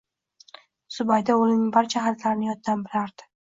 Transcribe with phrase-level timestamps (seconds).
[0.95, 3.33] Zubayda o`g`lining barcha xatlarini yoddan bilardi